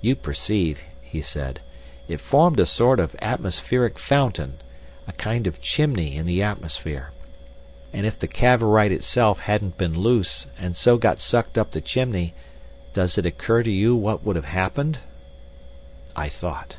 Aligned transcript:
"You 0.00 0.16
perceive," 0.16 0.80
he 1.02 1.20
said, 1.20 1.60
"it 2.08 2.22
formed 2.22 2.58
a 2.58 2.64
sort 2.64 2.98
of 2.98 3.14
atmospheric 3.20 3.98
fountain, 3.98 4.54
a 5.06 5.12
kind 5.12 5.46
of 5.46 5.60
chimney 5.60 6.16
in 6.16 6.24
the 6.24 6.42
atmosphere. 6.42 7.10
And 7.92 8.06
if 8.06 8.18
the 8.18 8.28
Cavorite 8.28 8.92
itself 8.92 9.40
hadn't 9.40 9.76
been 9.76 9.98
loose 9.98 10.46
and 10.58 10.74
so 10.74 10.96
got 10.96 11.20
sucked 11.20 11.58
up 11.58 11.72
the 11.72 11.82
chimney, 11.82 12.32
does 12.94 13.18
it 13.18 13.26
occur 13.26 13.62
to 13.62 13.70
you 13.70 13.94
what 13.94 14.24
would 14.24 14.36
have 14.36 14.46
happened?" 14.46 15.00
I 16.16 16.30
thought. 16.30 16.78